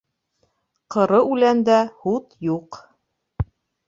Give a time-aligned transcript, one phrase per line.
[0.95, 2.81] Ҡоро үләндә һут юҡ